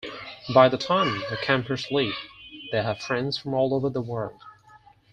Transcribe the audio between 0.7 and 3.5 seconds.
time the campers leave, they have friends